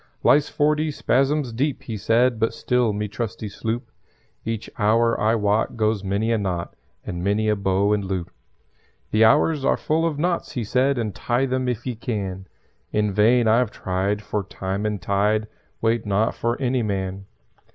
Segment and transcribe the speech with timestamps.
[0.23, 3.91] "Lies forty spasms deep," he said; "But still me trusty sloop
[4.43, 8.31] Each hour, I wot, goes many a knot And many a bow and loop.
[9.11, 12.47] "The hours are full of knots," he said, "Untie them if ye can.
[12.91, 15.45] In vain I've tried, for Time and Tied
[15.83, 17.27] Wait not for any man.